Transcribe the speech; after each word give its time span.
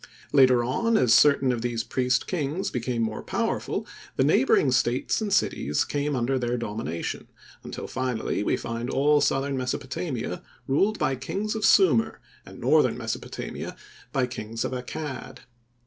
Later 0.31 0.63
on 0.63 0.97
as 0.97 1.13
certain 1.13 1.51
of 1.51 1.61
these 1.61 1.83
priest 1.83 2.25
kings 2.25 2.71
became 2.71 3.03
more 3.03 3.21
powerful, 3.21 3.85
the 4.15 4.23
neighboring 4.23 4.71
states 4.71 5.21
and 5.21 5.31
cities 5.31 5.85
came 5.85 6.15
under 6.15 6.39
their 6.39 6.57
domination, 6.57 7.27
until 7.63 7.85
finally 7.85 8.41
we 8.41 8.57
find 8.57 8.89
all 8.89 9.21
southern 9.21 9.55
Mesopotamia 9.55 10.41
ruled 10.65 10.97
by 10.97 11.15
kings 11.15 11.53
of 11.53 11.63
Sumir, 11.65 12.19
and 12.47 12.59
northern 12.59 12.97
Mesopotamia 12.97 13.75
by 14.11 14.25
kings 14.25 14.65
of 14.65 14.71
Accad. 14.71 15.41